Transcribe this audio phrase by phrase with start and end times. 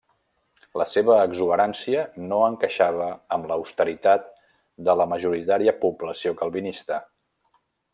[0.81, 4.29] La seva exuberància no encaixava amb l'austeritat
[4.89, 7.05] de la majoritària població calvinista.